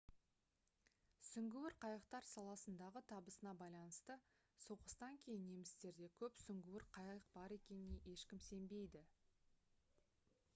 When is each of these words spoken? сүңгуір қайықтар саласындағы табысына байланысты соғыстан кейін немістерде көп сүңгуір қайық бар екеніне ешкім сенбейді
сүңгуір 1.25 1.75
қайықтар 1.83 2.25
саласындағы 2.29 3.03
табысына 3.11 3.53
байланысты 3.59 4.15
соғыстан 4.63 5.21
кейін 5.27 5.45
немістерде 5.51 6.09
көп 6.23 6.41
сүңгуір 6.45 6.87
қайық 6.99 7.29
бар 7.39 7.55
екеніне 7.59 8.01
ешкім 8.15 8.43
сенбейді 8.49 9.05